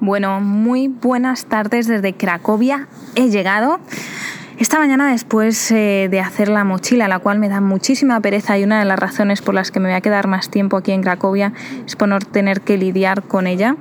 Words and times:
Bueno, 0.00 0.40
muy 0.40 0.88
buenas 0.88 1.44
tardes 1.44 1.86
desde 1.86 2.14
Cracovia. 2.14 2.88
He 3.16 3.28
llegado. 3.28 3.80
Esta 4.58 4.78
mañana 4.78 5.10
después 5.10 5.70
eh, 5.72 6.08
de 6.10 6.20
hacer 6.20 6.48
la 6.48 6.64
mochila, 6.64 7.06
la 7.06 7.18
cual 7.18 7.38
me 7.38 7.50
da 7.50 7.60
muchísima 7.60 8.18
pereza 8.20 8.58
y 8.58 8.64
una 8.64 8.78
de 8.78 8.86
las 8.86 8.98
razones 8.98 9.42
por 9.42 9.54
las 9.54 9.70
que 9.70 9.78
me 9.78 9.88
voy 9.90 9.96
a 9.96 10.00
quedar 10.00 10.26
más 10.26 10.48
tiempo 10.48 10.78
aquí 10.78 10.92
en 10.92 11.02
Cracovia 11.02 11.52
es 11.86 11.96
por 11.96 12.08
no 12.08 12.18
tener 12.18 12.62
que 12.62 12.78
lidiar 12.78 13.24
con 13.24 13.46
ella. 13.46 13.76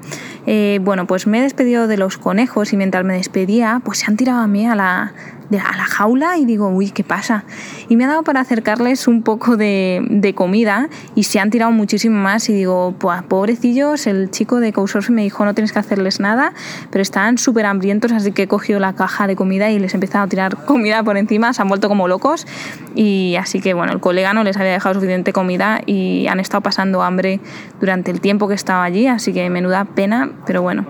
Eh, 0.52 0.80
bueno, 0.82 1.06
pues 1.06 1.28
me 1.28 1.38
he 1.38 1.42
despedido 1.44 1.86
de 1.86 1.96
los 1.96 2.18
conejos 2.18 2.74
y 2.74 2.78
mientras 2.78 3.06
me 3.06 3.14
despedía, 3.14 3.84
pues 3.86 4.00
se 4.00 4.08
han 4.08 4.18
tirado 4.18 4.40
a 4.40 4.48
mí 4.48 4.66
a 4.66 4.74
la, 4.74 5.14
a 5.58 5.78
la 5.78 5.86
jaula 5.86 6.38
y 6.38 6.46
digo, 6.46 6.70
uy, 6.70 6.92
¿qué 6.92 7.04
pasa? 7.04 7.44
Y 7.88 7.96
me 7.96 8.06
ha 8.06 8.08
dado 8.08 8.24
para 8.24 8.42
acercarles 8.42 9.08
un 9.08 9.24
poco 9.24 9.58
de, 9.58 10.34
comida 10.36 10.90
y 11.16 11.24
se 11.24 11.40
han 11.40 11.50
tirado 11.50 11.72
muchísimo 11.72 12.18
más 12.18 12.50
y 12.50 12.54
digo, 12.54 12.94
pues 13.00 13.24
pobrecillos, 13.24 14.06
el 14.06 14.30
chico 14.30 14.60
de 14.60 14.72
Couchsurfing 14.72 15.16
me 15.16 15.24
dijo 15.24 15.44
no 15.44 15.56
tienes 15.56 15.72
que 15.72 15.80
hacerles 15.80 16.20
nada, 16.20 16.54
pero 16.92 17.02
están 17.02 17.40
súper 17.40 17.66
hambrientos, 17.66 18.12
así 18.12 18.32
que 18.32 18.44
he 18.44 18.48
cogido 18.48 18.80
la 18.80 18.94
caja 18.94 19.26
de 19.26 19.36
comida 19.36 19.72
y 19.72 19.80
les 19.80 19.94
he 19.94 19.98
empezado 19.98 20.26
a 20.26 20.28
tirar 20.28 20.56
comida 20.66 21.02
por 21.04 21.18
encima, 21.18 21.52
se 21.54 21.62
han 21.64 21.68
vuelto 21.68 21.88
como 21.90 22.08
locos 22.08 22.46
y 22.96 23.36
así 23.38 23.60
que 23.60 23.74
bueno, 23.74 23.92
el 23.92 24.00
colega 24.00 24.34
no 24.34 24.44
les 24.44 24.58
había 24.58 24.74
dejado 24.74 24.96
suficiente 24.96 25.34
comida 25.34 25.82
y 25.86 26.28
han 26.28 26.40
estado 26.40 26.62
pasando 26.62 27.02
hambre 27.02 27.40
durante 27.80 28.12
el 28.12 28.22
tiempo 28.22 28.48
que 28.48 28.54
estaba 28.54 28.84
allí, 28.84 29.08
así 29.08 29.34
que 29.34 29.50
menuda 29.50 29.86
pena, 29.86 30.30
pero 30.46 30.62
bueno. 30.62 30.86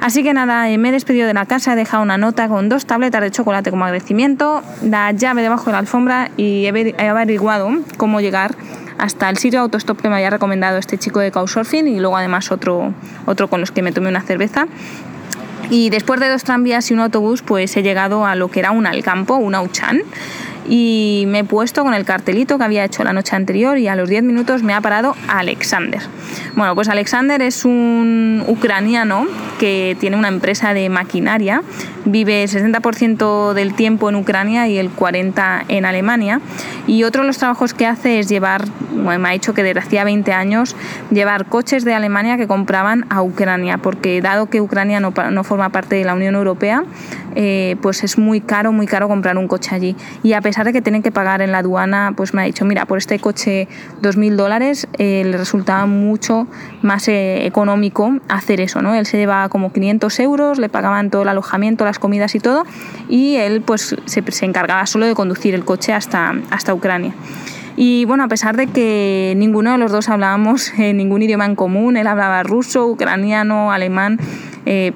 Así 0.00 0.22
que 0.22 0.32
nada, 0.32 0.64
me 0.76 0.88
he 0.88 0.92
despedido 0.92 1.26
de 1.26 1.34
la 1.34 1.46
casa, 1.46 1.72
he 1.72 1.76
dejado 1.76 2.02
una 2.02 2.18
nota 2.18 2.48
con 2.48 2.68
dos 2.68 2.86
tabletas 2.86 3.20
de 3.22 3.30
chocolate 3.30 3.70
como 3.70 3.84
agradecimiento, 3.84 4.62
la 4.82 5.12
llave 5.12 5.42
debajo 5.42 5.66
de 5.66 5.72
la 5.72 5.78
alfombra 5.78 6.30
y 6.36 6.66
he 6.66 7.08
averiguado 7.08 7.70
cómo 7.96 8.20
llegar 8.20 8.54
hasta 8.98 9.28
el 9.28 9.36
sitio 9.36 9.60
autostop 9.60 10.00
que 10.00 10.08
me 10.08 10.16
había 10.16 10.30
recomendado 10.30 10.78
este 10.78 10.98
chico 10.98 11.20
de 11.20 11.30
Couchsurfing 11.30 11.88
y 11.88 12.00
luego 12.00 12.16
además 12.16 12.50
otro, 12.50 12.94
otro 13.26 13.48
con 13.48 13.60
los 13.60 13.70
que 13.70 13.82
me 13.82 13.92
tomé 13.92 14.08
una 14.08 14.22
cerveza. 14.22 14.66
Y 15.68 15.90
después 15.90 16.20
de 16.20 16.28
dos 16.28 16.44
tranvías 16.44 16.90
y 16.90 16.94
un 16.94 17.00
autobús, 17.00 17.42
pues 17.42 17.76
he 17.76 17.82
llegado 17.82 18.24
a 18.24 18.36
lo 18.36 18.48
que 18.48 18.60
era 18.60 18.70
un 18.70 18.86
Alcampo, 18.86 19.36
un 19.36 19.54
Auchan 19.54 20.00
y 20.68 21.24
me 21.28 21.40
he 21.40 21.44
puesto 21.44 21.84
con 21.84 21.94
el 21.94 22.04
cartelito 22.04 22.58
que 22.58 22.64
había 22.64 22.84
hecho 22.84 23.04
la 23.04 23.12
noche 23.12 23.36
anterior 23.36 23.78
y 23.78 23.88
a 23.88 23.96
los 23.96 24.08
10 24.08 24.22
minutos 24.24 24.62
me 24.62 24.74
ha 24.74 24.80
parado 24.80 25.14
Alexander. 25.28 26.00
Bueno, 26.54 26.74
pues 26.74 26.88
Alexander 26.88 27.40
es 27.42 27.64
un 27.64 28.44
ucraniano 28.46 29.26
que 29.58 29.96
tiene 30.00 30.16
una 30.16 30.28
empresa 30.28 30.74
de 30.74 30.88
maquinaria, 30.88 31.62
vive 32.04 32.44
60% 32.44 33.52
del 33.52 33.74
tiempo 33.74 34.08
en 34.08 34.16
Ucrania 34.16 34.68
y 34.68 34.78
el 34.78 34.94
40% 34.94 35.64
en 35.68 35.84
Alemania 35.84 36.40
y 36.86 37.04
otro 37.04 37.22
de 37.22 37.28
los 37.28 37.38
trabajos 37.38 37.74
que 37.74 37.86
hace 37.86 38.18
es 38.18 38.28
llevar, 38.28 38.64
bueno, 38.92 39.18
me 39.20 39.28
ha 39.28 39.32
dicho 39.32 39.54
que 39.54 39.62
desde 39.62 39.80
hacía 39.80 40.04
20 40.04 40.32
años, 40.32 40.76
llevar 41.10 41.46
coches 41.46 41.84
de 41.84 41.94
Alemania 41.94 42.36
que 42.36 42.46
compraban 42.46 43.06
a 43.10 43.22
Ucrania, 43.22 43.78
porque 43.78 44.20
dado 44.20 44.46
que 44.46 44.60
Ucrania 44.60 45.00
no, 45.00 45.12
no 45.30 45.44
forma 45.44 45.70
parte 45.70 45.96
de 45.96 46.04
la 46.04 46.14
Unión 46.14 46.34
Europea, 46.34 46.84
eh, 47.36 47.76
pues 47.82 48.02
es 48.02 48.16
muy 48.16 48.40
caro, 48.40 48.72
muy 48.72 48.86
caro 48.86 49.08
comprar 49.08 49.36
un 49.36 49.46
coche 49.46 49.74
allí. 49.74 49.94
Y 50.22 50.32
a 50.32 50.40
pesar 50.40 50.64
de 50.64 50.72
que 50.72 50.80
tienen 50.80 51.02
que 51.02 51.12
pagar 51.12 51.42
en 51.42 51.52
la 51.52 51.58
aduana, 51.58 52.14
pues 52.16 52.32
me 52.32 52.42
ha 52.42 52.44
dicho, 52.46 52.64
mira, 52.64 52.86
por 52.86 52.96
este 52.96 53.18
coche 53.18 53.68
2.000 54.00 54.36
dólares 54.36 54.88
eh, 54.98 55.22
le 55.24 55.36
resultaba 55.36 55.84
mucho 55.84 56.46
más 56.80 57.06
eh, 57.08 57.46
económico 57.46 58.18
hacer 58.28 58.60
eso, 58.60 58.80
¿no? 58.80 58.94
Él 58.94 59.04
se 59.04 59.18
llevaba 59.18 59.50
como 59.50 59.70
500 59.70 60.18
euros, 60.20 60.58
le 60.58 60.70
pagaban 60.70 61.10
todo 61.10 61.22
el 61.22 61.28
alojamiento, 61.28 61.84
las 61.84 61.98
comidas 61.98 62.34
y 62.34 62.40
todo, 62.40 62.64
y 63.08 63.36
él 63.36 63.60
pues 63.60 63.94
se, 64.06 64.32
se 64.32 64.44
encargaba 64.46 64.86
solo 64.86 65.06
de 65.06 65.14
conducir 65.14 65.54
el 65.54 65.64
coche 65.64 65.92
hasta, 65.92 66.34
hasta 66.50 66.72
Ucrania. 66.72 67.12
Y 67.76 68.06
bueno, 68.06 68.24
a 68.24 68.28
pesar 68.28 68.56
de 68.56 68.66
que 68.66 69.34
ninguno 69.36 69.72
de 69.72 69.78
los 69.78 69.92
dos 69.92 70.08
hablábamos 70.08 70.72
ningún 70.78 71.22
idioma 71.22 71.44
en 71.44 71.54
común, 71.54 71.96
él 71.96 72.06
hablaba 72.06 72.42
ruso, 72.42 72.86
ucraniano, 72.86 73.72
alemán, 73.72 74.18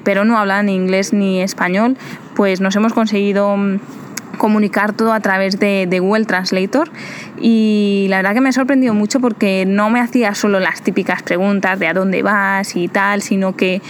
pero 0.03 0.25
no 0.25 0.37
hablaba 0.37 0.63
ni 0.63 0.75
inglés 0.75 1.13
ni 1.13 1.41
español, 1.41 1.95
pues 2.35 2.59
nos 2.59 2.75
hemos 2.75 2.91
conseguido 2.93 3.55
mm, 3.55 3.79
comunicar 4.37 4.93
todo 4.93 5.13
a 5.13 5.19
través 5.19 5.59
de, 5.59 5.87
Google 5.99 6.25
Translator. 6.25 6.89
Y 7.39 8.07
la 8.09 8.17
verdad 8.17 8.33
que 8.33 8.41
me 8.41 8.49
ha 8.49 8.53
sorprendido 8.53 8.93
mucho 8.95 9.19
porque 9.19 9.65
no 9.67 9.91
me 9.91 9.99
hacía 9.99 10.33
solo 10.33 10.59
las 10.59 10.81
típicas 10.81 11.21
preguntas 11.21 11.77
de 11.77 11.87
a 11.87 11.93
dónde 11.93 12.23
vas 12.23 12.75
y 12.75 12.87
tal, 12.87 13.21
sino 13.21 13.55
que 13.55 13.81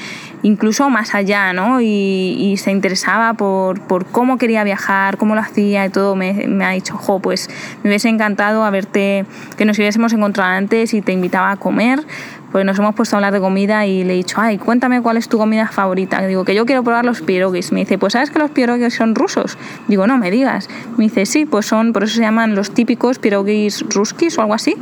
incluso 0.44 0.90
más 0.90 1.14
allá, 1.16 1.54
¿no? 1.54 1.82
Y, 1.82 2.56
se 2.58 2.72
interesaba 2.72 3.34
por, 3.34 3.82
por, 3.82 4.06
cómo 4.06 4.38
quería 4.38 4.64
viajar, 4.64 5.18
cómo 5.18 5.36
lo 5.36 5.42
hacía 5.42 5.86
y 5.86 5.90
todo. 5.90 6.16
Me, 6.16 6.34
me, 6.48 6.66
ha 6.66 6.72
dicho, 6.72 6.96
jo, 6.98 7.20
pues 7.20 7.50
me 7.84 7.90
hubiese 7.90 8.10
encantado 8.10 8.64
haberte, 8.64 9.26
que 9.58 9.66
nos 9.66 9.78
hubiésemos 9.80 10.14
encontrado 10.14 10.52
antes 10.52 10.94
y 10.94 11.02
te 11.02 11.12
invitaba 11.12 11.52
a 11.52 11.56
comer, 11.56 12.04
pues 12.52 12.66
nos 12.66 12.78
hemos 12.78 12.94
puesto 12.96 13.16
a 13.16 13.18
hablar 13.18 13.34
de 13.34 13.40
comida 13.40 13.86
y 13.86 14.04
le 14.04 14.14
he 14.14 14.18
dicho, 14.18 14.38
ay, 14.40 14.58
cuéntame 14.58 15.02
cuál 15.02 15.18
es 15.18 15.30
tu 15.30 15.38
comida 15.38 15.68
favorita. 15.68 16.22
Digo, 16.26 16.44
que 16.44 16.54
yo 16.54 16.66
quiero 16.66 16.84
probar 16.84 17.06
los 17.06 17.22
pierogies. 17.22 17.72
Me 17.72 17.82
dice, 17.82 17.98
pues 17.98 18.14
¿sabes 18.14 18.30
que 18.30 18.40
los 18.40 18.52
pierogies 18.52 18.94
son 18.94 19.16
rusos? 19.16 19.58
Digo, 19.88 20.06
no 20.06 20.18
me 20.18 20.30
digas. 20.32 20.70
Me 20.98 21.06
dice, 21.06 21.26
sí, 21.26 21.46
pues 21.46 21.66
son, 21.66 21.94
por 21.94 22.04
eso 22.04 22.16
se 22.16 22.22
llaman 22.22 22.54
los 22.56 22.72
típicos 22.72 23.20
pierogies 23.20 23.86
ruskis 23.90 24.38
o 24.38 24.42
algo 24.42 24.54
así, 24.54 24.76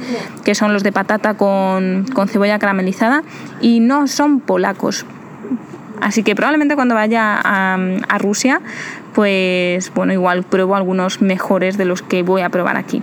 que 0.44 0.56
son 0.56 0.74
los 0.74 0.84
de 0.84 0.92
patata 0.92 1.36
con, 1.36 2.06
con 2.14 2.28
cebolla 2.28 2.58
caramelizada 2.58 3.24
y 3.62 3.80
no 3.80 4.08
son 4.08 4.40
polacos. 4.40 5.06
Así 6.02 6.24
que 6.24 6.36
probablemente 6.36 6.76
cuando 6.76 6.96
vaya 6.96 7.40
a, 7.44 7.78
a 8.08 8.18
Rusia 8.18 8.62
pues 9.14 9.92
bueno, 9.94 10.14
igual 10.14 10.44
pruebo 10.44 10.76
algunos 10.76 11.22
mejores 11.22 11.78
de 11.78 11.86
los 11.86 12.02
que 12.02 12.24
voy 12.24 12.42
a 12.42 12.50
probar 12.50 12.78
aquí. 12.78 13.02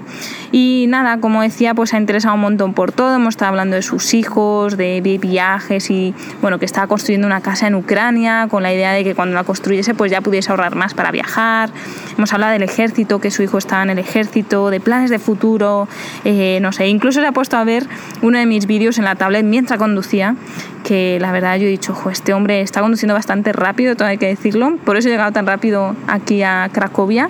Y 0.52 0.86
nada, 0.88 1.18
como 1.20 1.42
decía, 1.42 1.74
pues 1.74 1.92
ha 1.94 1.98
interesado 1.98 2.34
un 2.34 2.40
montón 2.40 2.74
por 2.74 2.92
todo, 2.92 3.14
hemos 3.14 3.34
estado 3.34 3.50
hablando 3.50 3.76
de 3.76 3.82
sus 3.82 4.14
hijos, 4.14 4.76
de 4.76 5.00
viajes 5.20 5.90
y 5.90 6.14
bueno, 6.40 6.58
que 6.58 6.64
estaba 6.64 6.86
construyendo 6.86 7.26
una 7.26 7.40
casa 7.40 7.66
en 7.66 7.74
Ucrania 7.74 8.46
con 8.50 8.62
la 8.62 8.72
idea 8.72 8.92
de 8.92 9.04
que 9.04 9.14
cuando 9.14 9.34
la 9.34 9.44
construyese 9.44 9.94
pues 9.94 10.10
ya 10.10 10.20
pudiese 10.20 10.50
ahorrar 10.50 10.76
más 10.76 10.94
para 10.94 11.10
viajar. 11.10 11.70
Hemos 12.16 12.32
hablado 12.32 12.52
del 12.52 12.62
ejército, 12.62 13.20
que 13.20 13.30
su 13.30 13.42
hijo 13.42 13.58
estaba 13.58 13.82
en 13.82 13.90
el 13.90 13.98
ejército, 13.98 14.70
de 14.70 14.80
planes 14.80 15.10
de 15.10 15.18
futuro, 15.18 15.88
eh, 16.24 16.58
no 16.62 16.72
sé, 16.72 16.88
incluso 16.88 17.20
se 17.20 17.26
ha 17.26 17.32
puesto 17.32 17.56
a 17.56 17.64
ver 17.64 17.86
uno 18.22 18.38
de 18.38 18.46
mis 18.46 18.66
vídeos 18.66 18.98
en 18.98 19.04
la 19.04 19.16
tablet 19.16 19.44
mientras 19.44 19.78
conducía, 19.78 20.36
que 20.84 21.18
la 21.20 21.32
verdad 21.32 21.56
yo 21.56 21.66
he 21.66 21.70
dicho, 21.70 21.96
este 22.10 22.32
hombre 22.32 22.60
está 22.60 22.80
conduciendo 22.80 23.14
bastante 23.14 23.52
rápido, 23.52 23.96
todo 23.96 24.08
hay 24.08 24.18
que 24.18 24.26
decirlo, 24.26 24.76
por 24.84 24.96
eso 24.96 25.08
he 25.08 25.10
llegado 25.10 25.32
tan 25.32 25.46
rápido 25.46 25.95
aquí 26.06 26.42
a 26.42 26.68
Cracovia. 26.72 27.28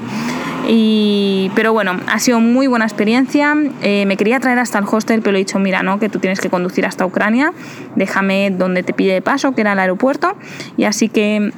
Y, 0.69 1.51
pero 1.55 1.73
bueno, 1.73 2.01
ha 2.09 2.19
sido 2.19 2.41
muy 2.41 2.67
buena 2.67 2.85
experiencia. 2.85 3.55
Eh, 3.83 4.05
me 4.07 4.17
quería 4.17 4.41
traer 4.41 4.59
hasta 4.59 4.79
el 4.79 4.85
hostel, 4.91 5.23
pero 5.23 5.37
he 5.37 5.39
dicho, 5.39 5.59
mira, 5.59 5.83
no, 5.83 5.99
que 6.01 6.09
tú 6.09 6.19
tienes 6.19 6.41
que 6.41 6.51
conducir 6.51 6.87
hasta 6.87 7.07
Ucrania, 7.07 7.53
déjame 7.95 8.51
donde 8.51 8.83
te 8.83 8.93
pide 8.93 9.23
paso, 9.23 9.55
que 9.55 9.61
era 9.61 9.73
el 9.75 9.79
aeropuerto. 9.79 10.37
Y 10.77 10.85
así 10.85 11.09
que 11.09 11.53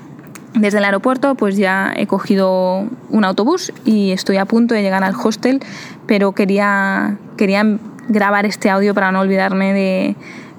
desde 0.55 0.79
el 0.79 0.85
aeropuerto 0.85 1.35
pues 1.35 1.57
ya 1.57 1.93
he 1.97 2.07
cogido 2.07 2.87
un 3.11 3.25
autobús 3.25 3.73
y 3.85 4.13
estoy 4.13 4.39
a 4.39 4.45
punto 4.45 4.75
de 4.75 4.83
llegar 4.83 5.05
al 5.05 5.15
hostel, 5.15 5.61
pero 6.07 6.33
quería, 6.33 7.17
quería 7.37 7.79
grabar 8.09 8.47
este 8.47 8.71
audio 8.71 8.95
para 8.95 9.13
no 9.13 9.21
olvidarme 9.21 9.73
de 9.73 10.17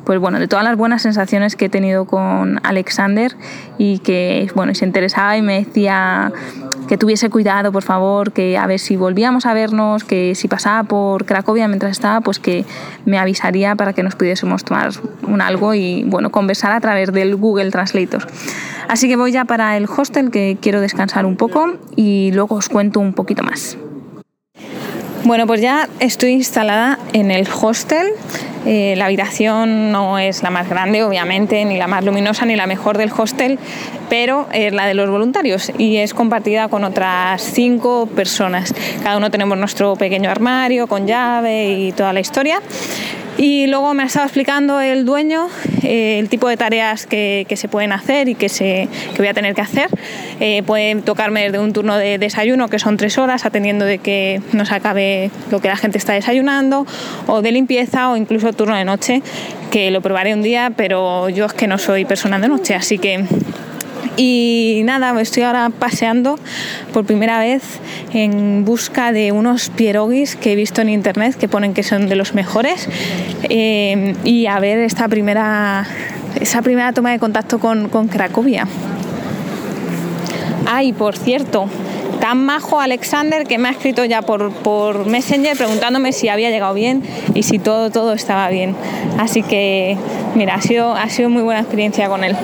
pues 0.09 0.19
bueno, 0.19 0.39
de 0.39 0.47
todas 0.47 0.65
las 0.65 0.75
buenas 0.75 1.03
sensaciones 1.03 1.55
que 1.55 1.65
he 1.65 1.69
tenido 1.69 2.05
con 2.05 2.59
Alexander 2.63 3.35
y 3.77 3.99
que, 3.99 4.51
bueno, 4.55 4.73
se 4.73 4.83
interesaba 4.83 5.37
y 5.37 5.43
me 5.43 5.63
decía 5.63 6.33
que 6.87 6.97
tuviese 6.97 7.29
cuidado, 7.29 7.71
por 7.71 7.83
favor, 7.83 8.31
que 8.31 8.57
a 8.57 8.65
ver 8.65 8.79
si 8.79 8.95
volvíamos 8.95 9.45
a 9.45 9.53
vernos, 9.53 10.03
que 10.03 10.33
si 10.33 10.47
pasaba 10.47 10.81
por 10.81 11.25
Cracovia 11.25 11.67
mientras 11.67 11.91
estaba, 11.91 12.21
pues 12.21 12.39
que 12.39 12.65
me 13.05 13.19
avisaría 13.19 13.75
para 13.75 13.93
que 13.93 14.01
nos 14.01 14.15
pudiésemos 14.15 14.63
tomar 14.63 14.89
un 15.27 15.41
algo 15.41 15.75
y, 15.75 16.03
bueno, 16.07 16.31
conversar 16.31 16.71
a 16.71 16.81
través 16.81 17.13
del 17.13 17.35
Google 17.35 17.69
Translator. 17.69 18.25
Así 18.87 19.07
que 19.07 19.15
voy 19.15 19.31
ya 19.31 19.45
para 19.45 19.77
el 19.77 19.85
hostel, 19.85 20.31
que 20.31 20.57
quiero 20.59 20.81
descansar 20.81 21.27
un 21.27 21.37
poco 21.37 21.75
y 21.95 22.31
luego 22.33 22.55
os 22.55 22.67
cuento 22.67 22.99
un 22.99 23.13
poquito 23.13 23.43
más. 23.43 23.77
Bueno, 25.25 25.45
pues 25.45 25.59
ya 25.59 25.89
estoy 25.99 26.31
instalada 26.31 26.97
en 27.11 27.29
el 27.29 27.47
hostel. 27.61 28.07
Eh, 28.65 28.95
la 28.97 29.05
habitación 29.05 29.91
no 29.91 30.17
es 30.17 30.43
la 30.43 30.49
más 30.49 30.69
grande, 30.69 31.03
obviamente, 31.03 31.65
ni 31.65 31.77
la 31.77 31.87
más 31.87 32.05
luminosa, 32.05 32.45
ni 32.45 32.55
la 32.55 32.67
mejor 32.67 32.97
del 32.97 33.11
hostel, 33.15 33.59
pero 34.09 34.47
es 34.53 34.73
la 34.73 34.85
de 34.85 34.93
los 34.93 35.09
voluntarios 35.09 35.71
y 35.77 35.97
es 35.97 36.13
compartida 36.13 36.69
con 36.69 36.85
otras 36.85 37.41
cinco 37.41 38.07
personas. 38.07 38.73
Cada 39.03 39.17
uno 39.17 39.29
tenemos 39.29 39.57
nuestro 39.57 39.95
pequeño 39.97 40.31
armario 40.31 40.87
con 40.87 41.05
llave 41.05 41.69
y 41.69 41.91
toda 41.91 42.13
la 42.13 42.21
historia. 42.21 42.61
Y 43.39 43.67
luego 43.67 43.93
me 43.93 44.03
ha 44.03 44.05
estado 44.05 44.25
explicando 44.25 44.81
el 44.81 45.05
dueño 45.05 45.47
eh, 45.83 46.19
el 46.19 46.27
tipo 46.27 46.49
de 46.49 46.57
tareas 46.57 47.05
que, 47.07 47.45
se 47.55 47.69
pueden 47.69 47.93
hacer 47.93 48.27
y 48.27 48.35
que, 48.35 48.49
se, 48.49 48.89
que 49.13 49.17
voy 49.17 49.27
a 49.27 49.33
tener 49.33 49.55
que 49.55 49.61
hacer. 49.61 49.87
Eh, 50.41 50.61
pueden 50.63 51.03
tocarme 51.03 51.43
desde 51.43 51.59
un 51.59 51.71
turno 51.71 51.95
de 51.95 52.17
desayuno, 52.17 52.67
que 52.67 52.79
son 52.79 52.97
tres 52.97 53.17
horas, 53.17 53.45
atendiendo 53.45 53.85
de 53.85 53.99
que 53.99 54.41
no 54.51 54.65
se 54.65 54.75
acabe 54.75 55.31
lo 55.51 55.61
que 55.61 55.69
la 55.69 55.77
gente 55.77 55.97
está 55.97 56.11
desayunando, 56.11 56.85
o 57.27 57.41
de 57.41 57.53
limpieza, 57.53 58.09
o 58.11 58.17
incluso 58.17 58.51
turno 58.51 58.75
de 58.75 58.83
noche, 58.83 59.21
que 59.71 59.89
lo 59.89 60.01
probaré 60.01 60.33
un 60.33 60.41
día, 60.41 60.73
pero 60.75 61.29
yo 61.29 61.45
es 61.45 61.53
que 61.53 61.67
no 61.67 61.77
soy 61.77 62.03
persona 62.03 62.39
de 62.39 62.49
noche, 62.49 62.75
así 62.75 62.97
que 62.97 63.23
y 64.17 64.81
nada, 64.85 65.19
estoy 65.21 65.43
ahora 65.43 65.69
paseando 65.69 66.39
por 66.93 67.05
primera 67.05 67.39
vez 67.39 67.63
en 68.13 68.65
busca 68.65 69.11
de 69.11 69.31
unos 69.31 69.69
pierogis 69.69 70.35
que 70.35 70.53
he 70.53 70.55
visto 70.55 70.81
en 70.81 70.89
internet 70.89 71.35
que 71.35 71.47
ponen 71.47 71.73
que 71.73 71.83
son 71.83 72.07
de 72.07 72.15
los 72.15 72.33
mejores. 72.33 72.87
Eh, 73.43 74.15
y 74.23 74.47
a 74.47 74.59
ver 74.59 74.79
esta 74.79 75.07
primera, 75.07 75.87
esa 76.39 76.61
primera 76.61 76.93
toma 76.93 77.11
de 77.11 77.19
contacto 77.19 77.59
con, 77.59 77.89
con 77.89 78.07
Cracovia. 78.07 78.67
Ay, 80.65 80.93
por 80.93 81.17
cierto, 81.17 81.67
tan 82.19 82.45
majo 82.45 82.79
Alexander 82.79 83.45
que 83.47 83.57
me 83.57 83.69
ha 83.69 83.71
escrito 83.71 84.05
ya 84.05 84.21
por, 84.21 84.51
por, 84.51 85.05
Messenger 85.05 85.57
preguntándome 85.57 86.11
si 86.11 86.29
había 86.29 86.49
llegado 86.49 86.73
bien 86.73 87.03
y 87.33 87.43
si 87.43 87.59
todo, 87.59 87.89
todo 87.89 88.13
estaba 88.13 88.49
bien. 88.49 88.75
Así 89.17 89.41
que, 89.41 89.97
mira, 90.35 90.55
ha 90.55 90.61
sido, 90.61 90.93
ha 90.93 91.09
sido 91.09 91.29
muy 91.29 91.41
buena 91.41 91.61
experiencia 91.61 92.07
con 92.07 92.23
él. 92.23 92.35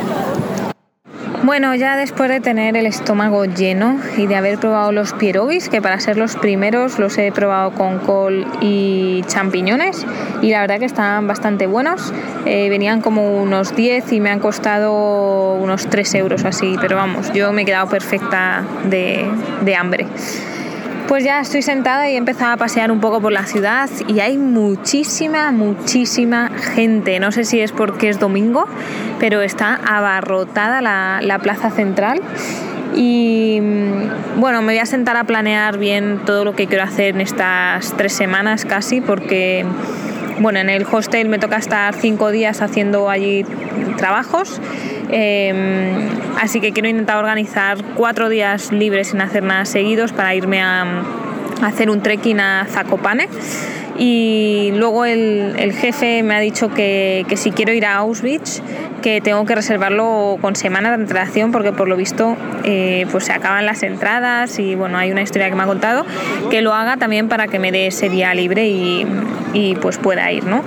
Bueno, 1.46 1.76
ya 1.76 1.96
después 1.96 2.28
de 2.32 2.40
tener 2.40 2.76
el 2.76 2.88
estómago 2.88 3.46
lleno 3.46 4.00
y 4.18 4.26
de 4.26 4.36
haber 4.36 4.58
probado 4.58 4.92
los 4.92 5.14
pierogis, 5.14 5.70
que 5.70 5.80
para 5.80 6.00
ser 6.00 6.18
los 6.18 6.36
primeros 6.36 6.98
los 6.98 7.16
he 7.20 7.32
probado 7.32 7.70
con 7.70 8.00
col 8.00 8.48
y 8.62 9.24
champiñones, 9.28 10.08
y 10.42 10.50
la 10.50 10.62
verdad 10.62 10.80
que 10.80 10.86
estaban 10.86 11.28
bastante 11.28 11.68
buenos. 11.68 12.12
Eh, 12.48 12.68
venían 12.70 13.00
como 13.00 13.44
unos 13.44 13.76
10 13.76 14.12
y 14.14 14.22
me 14.22 14.32
han 14.32 14.40
costado 14.40 15.54
unos 15.54 15.88
3 15.88 16.16
euros 16.16 16.46
así, 16.46 16.78
pero 16.82 16.96
vamos, 16.96 17.32
yo 17.32 17.54
me 17.54 17.62
he 17.62 17.66
quedado 17.66 17.90
perfecta 17.90 18.64
de, 18.86 19.30
de 19.62 19.76
hambre. 19.76 20.08
Pues 21.08 21.24
ya 21.24 21.40
estoy 21.40 21.62
sentada 21.62 22.10
y 22.10 22.14
he 22.14 22.18
empezado 22.18 22.54
a 22.54 22.58
pasear 22.58 22.92
un 22.92 23.00
poco 23.00 23.22
por 23.22 23.32
la 23.32 23.46
ciudad 23.46 23.90
y 24.08 24.22
hay 24.22 24.38
muchísima, 24.40 25.52
muchísima 25.52 26.50
gente. 26.50 27.20
No 27.20 27.32
sé 27.32 27.44
si 27.44 27.60
es 27.60 27.72
porque 27.72 28.10
es 28.10 28.20
domingo, 28.20 28.66
pero 29.20 29.42
está 29.44 29.76
abarrotada 29.76 30.82
la, 30.82 31.40
plaza 31.44 31.70
central. 31.70 32.22
Y 32.96 33.60
mm, 33.62 34.40
bueno, 34.40 34.64
me 34.64 34.74
voy 34.74 34.80
a 34.80 34.88
sentar 34.88 35.16
a 35.16 35.26
planear 35.26 35.78
bien 35.78 36.22
todo 36.26 36.44
lo 36.44 36.56
que 36.56 36.66
quiero 36.66 36.84
hacer 36.84 37.14
en 37.14 37.22
estas 37.22 37.94
tres 37.96 38.14
semanas 38.14 38.66
casi, 38.66 39.00
porque 39.00 39.64
bueno, 40.40 40.58
en 40.60 40.72
el 40.72 40.88
hostel 40.92 41.30
me 41.30 41.38
toca 41.38 41.58
estar 41.58 41.94
cinco 41.94 42.32
días 42.32 42.64
haciendo 42.64 43.12
allí 43.12 43.46
trabajos 43.98 44.60
Em, 45.18 46.10
así 46.42 46.60
que 46.60 46.74
quiero 46.74 46.90
intentar 46.90 47.16
organizar 47.16 47.78
cuatro 47.96 48.28
días 48.28 48.74
libres 48.74 49.08
sin 49.08 49.22
hacer 49.22 49.44
nada 49.44 49.64
seguidos 49.64 50.12
para 50.12 50.36
irme 50.36 50.62
a, 50.62 51.04
hacer 51.62 51.90
un 51.90 52.02
trekking 52.02 52.42
a 52.42 52.68
Zakopane. 52.70 53.30
Y 53.98 54.74
luego 54.76 55.06
el, 55.06 55.72
jefe 55.72 56.22
me 56.22 56.36
ha 56.36 56.42
dicho 56.42 56.68
que, 56.68 57.26
si 57.38 57.52
quiero 57.52 57.72
ir 57.72 57.86
a 57.86 57.96
Auschwitz, 57.96 58.62
que 59.02 59.22
tengo 59.22 59.46
que 59.46 59.56
reservarlo 59.56 60.38
con 60.42 60.58
semanas 60.58 60.92
de 60.98 61.04
antelación 61.04 61.54
porque 61.54 61.72
por 61.72 61.88
lo 61.88 61.96
visto 61.96 62.36
eh, 62.66 63.06
pues 63.10 63.24
se 63.24 63.32
acaban 63.32 63.66
las 63.66 63.84
entradas 63.84 64.60
y 64.60 64.76
bueno, 64.76 64.98
hay 64.98 65.14
una 65.14 65.22
historia 65.22 65.50
que 65.50 65.56
me 65.56 65.64
ha 65.64 65.68
contado, 65.68 66.06
que 66.50 66.62
lo 66.62 66.74
haga 66.74 66.98
también 66.98 67.30
para 67.30 67.48
que 67.48 67.58
me 67.58 67.72
dé 67.72 67.88
ese 67.88 68.10
día 68.10 68.34
libre 68.34 68.68
y, 68.68 69.06
y 69.54 69.76
pues 69.76 69.98
pueda 69.98 70.30
ir, 70.30 70.44
¿no? 70.44 70.62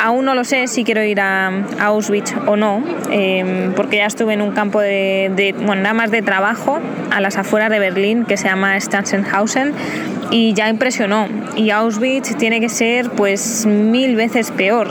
Aún 0.00 0.24
no 0.24 0.34
lo 0.34 0.44
sé 0.44 0.68
si 0.68 0.84
quiero 0.84 1.02
ir 1.02 1.20
a, 1.20 1.50
Auschwitz 1.80 2.34
o 2.46 2.56
no, 2.56 2.82
em, 3.10 3.72
porque 3.74 3.96
ya 3.96 4.06
estuve 4.06 4.34
en 4.34 4.42
un 4.42 4.52
campo 4.52 4.80
de, 4.80 5.54
bueno, 5.58 5.82
nada 5.82 5.94
más 5.94 6.10
de 6.10 6.22
trabajo 6.22 6.80
a 7.10 7.20
las 7.20 7.36
afueras 7.36 7.70
de 7.70 7.78
Berlín 7.78 8.24
que 8.24 8.36
se 8.36 8.48
llama 8.48 8.78
Stanzenhausen 8.78 9.72
y 10.30 10.54
ya 10.54 10.68
impresionó. 10.68 11.28
Y 11.56 11.70
Auschwitz 11.70 12.36
tiene 12.36 12.60
que 12.60 12.68
ser 12.68 13.10
pues 13.10 13.66
mil 13.66 14.14
veces 14.16 14.50
peor. 14.50 14.88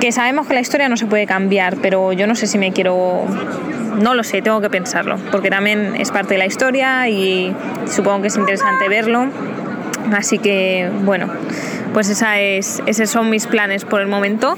Que 0.00 0.12
sabemos 0.12 0.46
que 0.46 0.54
la 0.54 0.60
historia 0.60 0.88
no 0.88 0.96
se 0.96 1.06
puede 1.06 1.26
cambiar, 1.26 1.76
pero 1.76 2.12
yo 2.12 2.26
no 2.26 2.34
sé 2.34 2.46
si 2.46 2.58
me 2.58 2.72
quiero 2.72 3.26
no 4.00 4.14
lo 4.14 4.24
sé, 4.24 4.40
tengo 4.40 4.60
que 4.60 4.70
pensarlo, 4.70 5.16
porque 5.30 5.50
también 5.50 5.94
es 5.96 6.10
parte 6.10 6.34
de 6.34 6.38
la 6.38 6.46
historia 6.46 7.08
y 7.08 7.54
supongo 7.86 8.22
que 8.22 8.28
es 8.28 8.36
interesante 8.36 8.88
verlo. 8.88 9.26
Así 10.12 10.38
que, 10.38 10.90
bueno, 11.02 11.28
pues 11.92 12.08
esa 12.08 12.40
es, 12.40 12.82
esos 12.86 13.10
son 13.10 13.30
mis 13.30 13.46
planes 13.46 13.84
por 13.84 14.00
el 14.00 14.06
momento. 14.06 14.56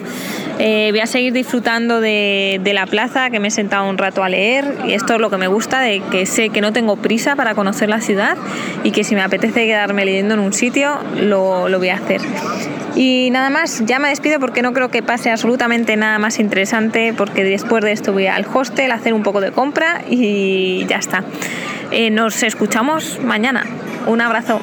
Eh, 0.58 0.88
voy 0.90 1.00
a 1.00 1.06
seguir 1.06 1.32
disfrutando 1.32 2.00
de, 2.00 2.60
la 2.72 2.86
plaza, 2.86 3.30
que 3.30 3.40
me 3.40 3.48
he 3.48 3.50
sentado 3.50 3.88
un 3.88 3.98
rato 3.98 4.22
a 4.22 4.28
leer, 4.28 4.76
y 4.86 4.92
esto 4.92 5.14
es 5.14 5.20
lo 5.20 5.30
que 5.30 5.36
me 5.36 5.46
gusta, 5.46 5.80
de 5.80 6.00
que 6.10 6.26
sé 6.26 6.50
que 6.50 6.60
no 6.60 6.72
tengo 6.72 6.96
prisa 6.96 7.36
para 7.36 7.54
conocer 7.54 7.88
la 7.88 8.00
ciudad 8.00 8.36
y 8.82 8.92
que 8.92 9.04
si 9.04 9.14
me 9.14 9.22
apetece 9.22 9.66
quedarme 9.66 10.04
leyendo 10.04 10.34
en 10.34 10.40
un 10.40 10.52
sitio, 10.52 10.98
lo, 11.20 11.68
voy 11.78 11.88
a 11.88 11.96
hacer. 11.96 12.20
Y 12.94 13.30
nada 13.30 13.50
más, 13.50 13.82
ya 13.86 13.98
me 13.98 14.08
despido 14.08 14.38
porque 14.38 14.62
no 14.62 14.72
creo 14.72 14.90
que 14.90 15.02
pase 15.02 15.30
absolutamente 15.30 15.96
nada 15.96 16.18
más 16.18 16.38
interesante, 16.38 17.14
porque 17.16 17.44
después 17.44 17.82
de 17.82 17.92
esto 17.92 18.12
voy 18.12 18.26
al 18.26 18.46
hostel 18.52 18.90
a 18.92 18.96
hacer 18.96 19.14
un 19.14 19.22
poco 19.22 19.40
de 19.40 19.50
compra 19.50 20.02
y 20.08 20.86
ya 20.86 20.96
está. 20.96 21.24
Eh, 21.90 22.10
nos 22.10 22.42
escuchamos 22.42 23.20
mañana. 23.22 23.64
Un 24.06 24.20
abrazo. 24.20 24.60